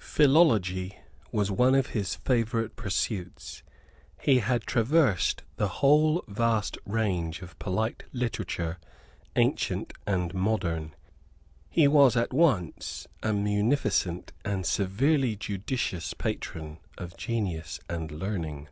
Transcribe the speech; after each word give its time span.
Philology 0.00 0.98
was 1.30 1.52
one 1.52 1.72
of 1.76 1.90
his 1.90 2.16
favourite 2.16 2.74
pursuits. 2.74 3.62
He 4.20 4.40
had 4.40 4.62
traversed 4.62 5.44
the 5.54 5.68
whole 5.68 6.24
vast 6.26 6.76
range 6.84 7.42
of 7.42 7.56
polite 7.60 8.02
literature, 8.12 8.78
ancient 9.36 9.92
and 10.04 10.34
modern. 10.34 10.96
He 11.70 11.86
was 11.86 12.16
at 12.16 12.32
once 12.32 13.06
a 13.22 13.32
munificent 13.32 14.32
and 14.44 14.66
severely 14.66 15.36
judicious 15.36 16.12
patron 16.12 16.78
of 16.98 17.16
genius 17.16 17.78
and 17.88 18.10
learning. 18.10 18.68